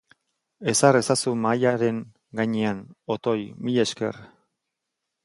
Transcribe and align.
Ezar 0.71 0.97
ezazu 0.99 1.33
mahainaren 1.41 1.99
gainean, 2.39 2.79
otoi. 3.17 3.37
Milesker. 3.69 4.19